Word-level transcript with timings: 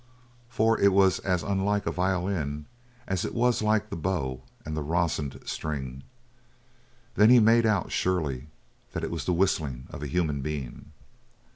For 0.49 0.79
it 0.79 0.93
was 0.93 1.19
as 1.19 1.43
unlike 1.43 1.83
the 1.83 1.91
violin 1.91 2.65
as 3.05 3.23
it 3.23 3.35
was 3.35 3.61
like 3.61 3.91
the 3.91 3.95
bow 3.95 4.41
and 4.65 4.75
the 4.75 4.81
rosined 4.81 5.39
strings. 5.47 6.01
Then 7.13 7.29
he 7.29 7.39
made 7.39 7.67
out, 7.67 7.91
surely, 7.91 8.47
that 8.93 9.03
it 9.03 9.11
was 9.11 9.25
the 9.25 9.31
whistling 9.33 9.85
of 9.91 10.01
a 10.01 10.07
human 10.07 10.41
being. 10.41 10.91